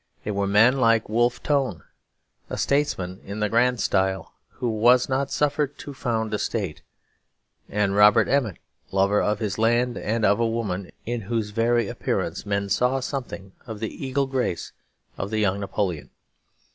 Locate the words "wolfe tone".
1.09-1.83